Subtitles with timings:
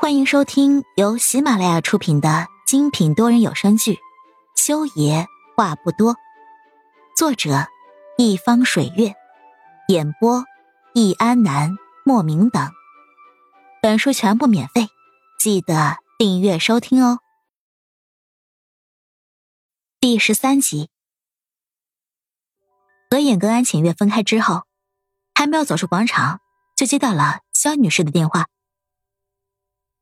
[0.00, 3.94] 欢迎收听由喜马拉雅出品的精品多人有声剧
[4.54, 5.26] 《修爷
[5.56, 6.14] 话不多》，
[7.16, 7.66] 作者
[8.16, 9.12] 一方水月，
[9.88, 10.44] 演播
[10.94, 12.70] 易安南、莫名等。
[13.82, 14.86] 本书全部免费，
[15.36, 17.18] 记得订阅收听哦。
[19.98, 20.90] 第十三集，
[23.10, 24.62] 何影跟安浅月分开之后，
[25.34, 26.40] 还没有走出广场，
[26.76, 28.46] 就接到了肖女士的电话。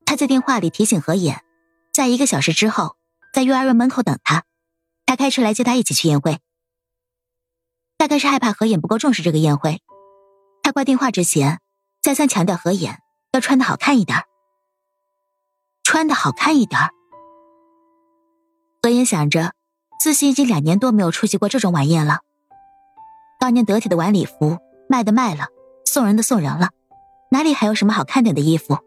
[0.07, 1.41] 他在电话里提醒何野，
[1.93, 2.95] 在一个小时之后，
[3.33, 4.45] 在幼儿园门口等他，
[5.05, 6.39] 他开车来接他一起去宴会。
[7.97, 9.81] 大概是害怕何野不够重视这个宴会，
[10.63, 11.59] 他挂电话之前
[12.01, 12.97] 再三强调何野
[13.33, 14.23] 要穿的好看一点
[15.83, 16.79] 穿的好看一点
[18.81, 19.51] 何野想着，
[20.01, 22.19] 自己已经两年多没有出席过这种晚宴了。
[23.41, 25.47] 当年得体的晚礼服卖的卖了，
[25.83, 26.69] 送人的送人了，
[27.29, 28.79] 哪里还有什么好看点的衣服？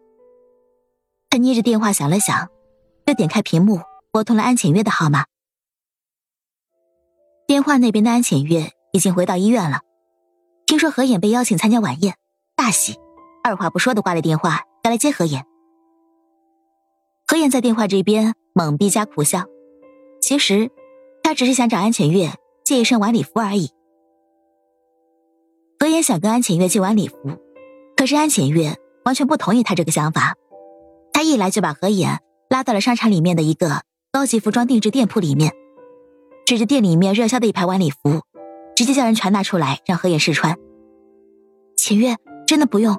[1.31, 2.49] 他捏着电话想了想，
[3.05, 3.79] 又点开屏幕，
[4.11, 5.23] 拨通了安浅月的号码。
[7.47, 9.79] 电话那边的安浅月已经回到医院了，
[10.65, 12.15] 听说何眼被邀请参加晚宴，
[12.57, 12.99] 大喜，
[13.45, 15.45] 二话不说的挂了电话，要来接何眼。
[17.25, 19.45] 何眼在电话这边懵逼加苦笑，
[20.21, 20.69] 其实
[21.23, 22.33] 他只是想找安浅月
[22.65, 23.69] 借一身晚礼服而已。
[25.79, 27.15] 何眼想跟安浅月借晚礼服，
[27.95, 30.35] 可是安浅月完全不同意他这个想法。
[31.21, 32.19] 他一来就把何眼
[32.49, 35.53] 拉到了商场里面的一个高级服装定制店铺里面，
[36.47, 38.23] 指着店里面热销的一排晚礼服，
[38.75, 40.57] 直接叫人传达出来让何眼试穿。
[41.77, 42.15] 浅月，
[42.47, 42.97] 真的不用，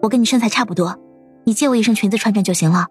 [0.00, 0.96] 我跟你身材差不多，
[1.44, 2.86] 你借我一身裙子穿穿就行了。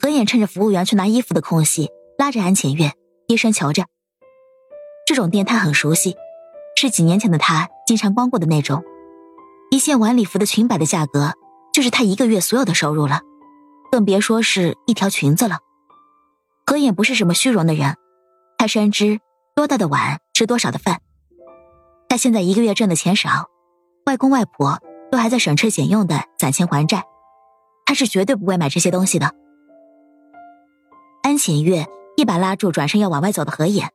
[0.00, 2.92] 何眼趁着服务员去拿衣服的空隙，拉着安浅月
[3.26, 3.86] 低声求着。
[5.08, 6.14] 这种店他很熟悉，
[6.76, 8.84] 是几年前的他经常光顾的那种，
[9.72, 11.32] 一件晚礼服的裙摆的价格
[11.74, 13.22] 就是他一个月所有的收入了。
[13.90, 15.58] 更别说是一条裙子了。
[16.66, 17.96] 何眼不是什么虚荣的人，
[18.58, 19.20] 他深知
[19.54, 21.00] 多大的碗吃多少的饭。
[22.08, 23.48] 他现在一个月挣的钱少，
[24.06, 27.04] 外公外婆都还在省吃俭用的攒钱还债，
[27.84, 29.34] 他是绝对不会买这些东西的。
[31.22, 33.90] 安浅月一把拉住转身要往外走的何眼，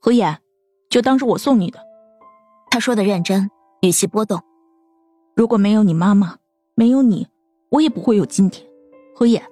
[0.00, 0.40] 何眼，
[0.88, 1.80] 就当是我送你的。
[2.70, 3.50] 他说的认真，
[3.82, 4.42] 语气波动。
[5.36, 6.36] 如果没有你妈妈，
[6.74, 7.28] 没有你，
[7.70, 8.66] 我也不会有今天。
[9.14, 9.42] 何野，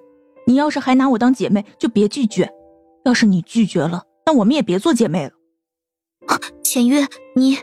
[0.45, 2.51] 你要是还拿我当姐妹，就别拒绝。
[3.05, 5.31] 要是你拒绝了，那我们也别做姐妹了。
[6.63, 7.57] 浅月，你……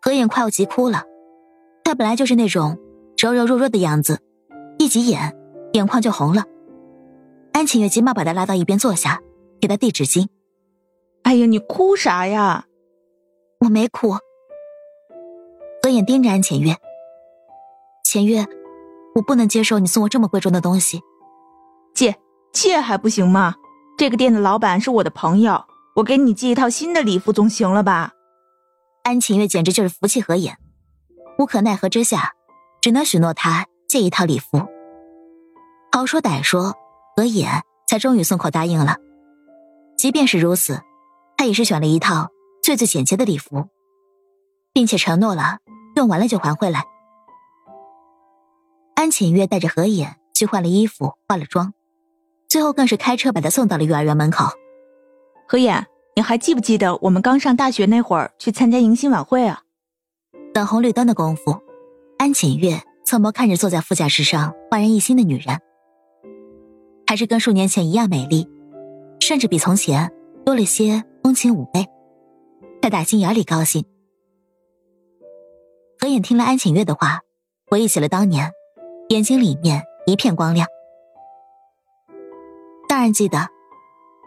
[0.00, 1.04] 何眼快要急哭了。
[1.84, 2.78] 他本来就是那种
[3.16, 4.20] 柔柔弱弱的样子，
[4.78, 5.36] 一急眼，
[5.72, 6.44] 眼眶就红了。
[7.52, 9.20] 安浅月急忙把他拉到一边坐下，
[9.60, 10.28] 给他递纸巾。
[11.22, 12.66] 哎呀，你哭啥呀？
[13.60, 14.16] 我没哭。
[15.82, 16.76] 何眼盯着安浅月，
[18.04, 18.46] 浅月。
[19.14, 21.00] 我不能接受你送我这么贵重的东西，
[21.94, 22.16] 借
[22.52, 23.54] 借还不行吗？
[23.96, 25.64] 这个店的老板是我的朋友，
[25.96, 28.12] 我给你寄一套新的礼服总行了吧？
[29.02, 30.56] 安晴月简直就是福气合眼，
[31.38, 32.32] 无可奈何之下，
[32.80, 34.64] 只能许诺他借一套礼服。
[35.90, 36.74] 好说歹说，
[37.16, 38.96] 何眼才终于松口答应了。
[39.96, 40.80] 即便是如此，
[41.36, 42.28] 他也是选了一套
[42.62, 43.66] 最最简洁的礼服，
[44.72, 45.58] 并且承诺了
[45.96, 46.84] 用完了就还回来。
[48.98, 51.72] 安浅月带着何眼去换了衣服、化了妆，
[52.48, 54.46] 最后更是开车把他送到了幼儿园门口。
[55.46, 55.86] 何眼，
[56.16, 59.62] 你还记不记得我们刚上大学那会儿去参加迎新晚会啊？
[60.52, 61.60] 等红绿灯的功夫，
[62.18, 65.60] 安浅月侧眸看着坐在副驾驶上焕然一新的女人，
[67.06, 68.48] 还是跟数年前一样美丽，
[69.20, 70.12] 甚至比从前
[70.44, 71.86] 多了些风情妩媚。
[72.82, 73.84] 他打心眼里高兴。
[76.00, 77.20] 何眼听了安浅月的话，
[77.64, 78.50] 回忆起了当年。
[79.08, 80.68] 眼睛里面一片光亮。
[82.86, 83.48] 当然记得，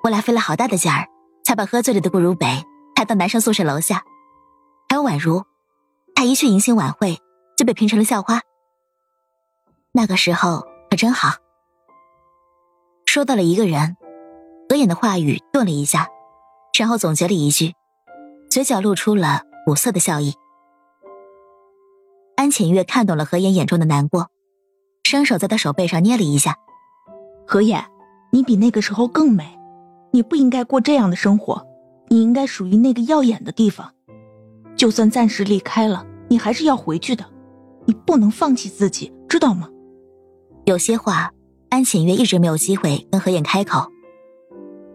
[0.03, 1.07] 我俩费了好大的劲儿，
[1.43, 2.47] 才把喝醉了的顾如北
[2.95, 4.03] 抬到男生宿舍楼下。
[4.89, 5.43] 还有宛如，
[6.15, 7.19] 他一去迎新晚会
[7.55, 8.41] 就被评成了校花。
[9.91, 11.35] 那个时候可真好。
[13.05, 13.95] 说到了一个人，
[14.67, 16.07] 何眼的话语顿了一下，
[16.79, 17.75] 然后总结了一句，
[18.49, 20.33] 嘴角露出了苦涩的笑意。
[22.35, 24.31] 安浅月看懂了何眼眼中的难过。
[25.11, 26.55] 伸手在他手背上捏了一下，
[27.45, 27.83] 何野，
[28.31, 29.59] 你比那个时候更美，
[30.11, 31.67] 你不应该过这样的生活，
[32.07, 33.91] 你应该属于那个耀眼的地方。
[34.77, 37.25] 就算暂时离开了，你还是要回去的，
[37.83, 39.67] 你不能放弃自己，知道吗？
[40.63, 41.33] 有些话，
[41.67, 43.91] 安浅月一直没有机会跟何眼开口，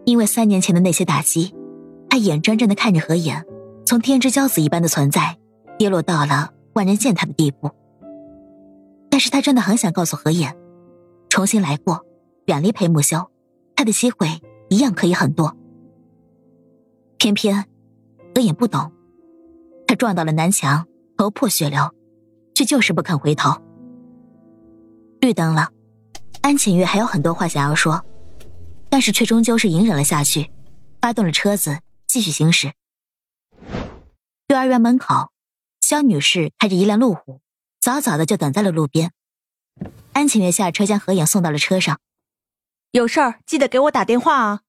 [0.03, 1.53] 因为三年前的那些打击，
[2.09, 3.45] 他眼睁睁的看着何眼
[3.85, 5.37] 从天之骄子一般的存在，
[5.77, 7.69] 跌落到了万人践踏的地步。
[9.17, 10.55] 但是他真的很想告诉何言，
[11.27, 12.05] 重新来过，
[12.45, 13.31] 远离裴木修，
[13.75, 14.27] 他的机会
[14.69, 15.57] 一样可以很多。
[17.17, 17.65] 偏偏
[18.35, 18.91] 何言不懂，
[19.87, 20.85] 他撞到了南墙，
[21.17, 21.91] 头破血流，
[22.53, 23.59] 却就是不肯回头。
[25.19, 25.69] 绿灯了，
[26.41, 28.05] 安浅月还有很多话想要说，
[28.87, 30.51] 但是却终究是隐忍了下去，
[31.01, 32.71] 发动了车子继续行驶。
[34.49, 35.31] 幼儿园门口，
[35.81, 37.41] 肖女士开着一辆路虎，
[37.87, 39.13] 早早的就等在了路边。
[40.11, 42.01] 安浅月下车将何影送到了车上，
[42.91, 44.59] 有事儿记得给我打电话啊。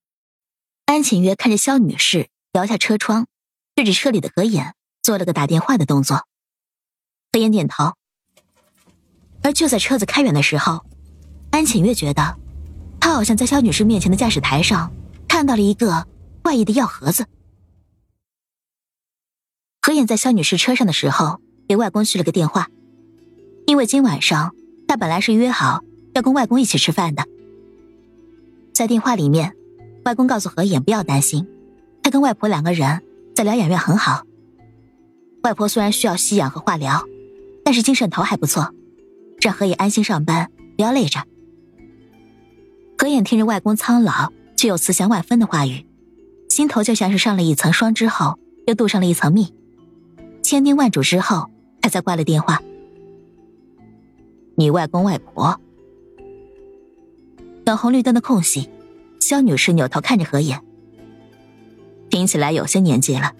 [0.86, 3.26] 安浅月看着肖女士摇下车窗，
[3.74, 4.72] 对着车里的何影
[5.02, 6.28] 做了个打电话的动作。
[7.32, 7.94] 何影点头。
[9.42, 10.86] 而就在车子开远的时候，
[11.50, 12.38] 安浅月觉得，
[13.00, 14.92] 她好像在肖女士面前的驾驶台上
[15.26, 16.06] 看到了一个
[16.40, 17.26] 怪异的药盒子。
[19.82, 22.68] 何影在肖女士车上的时候，给外公续了个电话，
[23.68, 24.54] 因为今晚上
[24.86, 25.84] 他本来是约好
[26.14, 27.26] 要跟外公一起吃饭的。
[28.72, 29.54] 在电话里面，
[30.06, 31.46] 外公告诉何影不要担心，
[32.02, 33.02] 他跟外婆两个人
[33.36, 34.22] 在疗养院很好。
[35.42, 37.04] 外婆虽然需要吸氧和化疗，
[37.62, 38.72] 但是精神头还不错。
[39.38, 41.20] 让何影安心上班，不要累着。
[42.96, 45.84] 何影听着外公苍老却又慈祥万分的话语，
[46.48, 49.52] 心头就像是上了一层霜之后又镀上了一层蜜。
[50.42, 51.50] 千叮万嘱之后，
[51.82, 52.62] 他才挂了电话。
[54.58, 55.60] 你外公外婆。
[57.64, 58.68] 等红绿灯的空隙，
[59.20, 60.58] 肖女士扭头看着何影，
[62.10, 63.32] 听起来有些年纪了。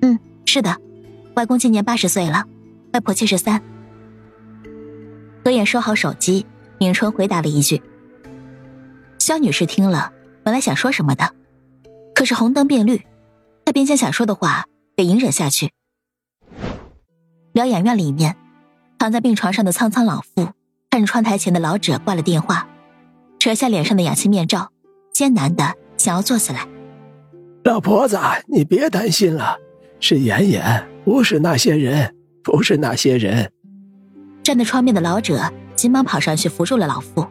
[0.00, 0.74] 嗯，是的，
[1.34, 2.44] 外公今年八十岁了，
[2.94, 3.62] 外婆七十三。
[5.44, 6.46] 何眼收好手机，
[6.78, 7.82] 明春回答了一句。
[9.18, 11.30] 肖女士听了，本来想说什么的，
[12.14, 13.04] 可是红灯变绿，
[13.66, 14.64] 她便将想说的话
[14.96, 15.72] 给隐忍下去。
[17.52, 18.34] 疗养院里面，
[18.98, 20.48] 躺在病床上的苍苍老妇
[20.90, 22.68] 看着窗台前的老者挂了电话，
[23.38, 24.70] 扯下脸上的氧气面罩，
[25.12, 26.66] 艰难的想要坐起来。
[27.64, 29.58] 老婆子，你别担心了，
[30.00, 33.50] 是妍妍，不是那些人，不是那些人。
[34.42, 37.26] 站在窗边的老者急忙跑上去扶住了老妇，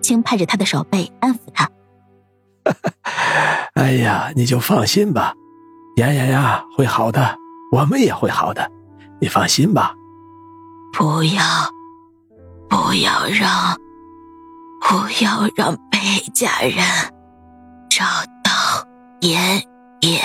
[0.00, 1.70] 轻拍着她的手背安抚他
[3.74, 5.34] ：“哎呀，你就放心吧，
[5.96, 7.36] 妍妍呀会好的，
[7.72, 8.70] 我们也会好的，
[9.20, 9.94] 你放心吧。”
[10.96, 11.42] 不要，
[12.68, 13.76] 不要让，
[14.80, 16.76] 不要让裴家人
[17.90, 18.04] 找
[18.44, 18.86] 到
[19.20, 19.60] 妍
[20.02, 20.22] 妍。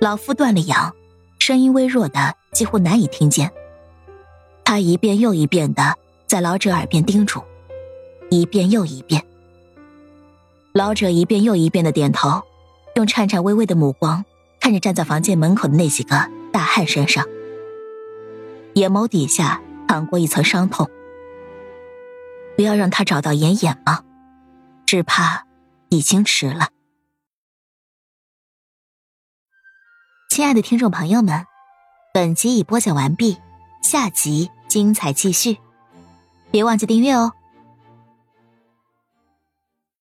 [0.00, 0.94] 老妇断了氧，
[1.38, 3.52] 声音微弱的几乎难以听见。
[4.64, 5.94] 他一遍又一遍的
[6.26, 7.42] 在老者耳边叮嘱，
[8.30, 9.22] 一遍又一遍。
[10.72, 12.42] 老者一遍又一遍的点头，
[12.96, 14.24] 用颤颤巍巍的目光
[14.58, 17.26] 看着站在房间门口的那几个大汉身上，
[18.74, 20.88] 眼眸底下淌过一层伤痛。
[22.56, 24.04] 不要让他找到妍妍吗？
[24.86, 25.46] 只怕
[25.88, 26.68] 已经迟了。
[30.28, 31.46] 亲爱的听众朋友们，
[32.12, 33.38] 本集已播讲完毕。
[33.82, 35.58] 下集精彩继续，
[36.50, 37.32] 别忘记订阅哦。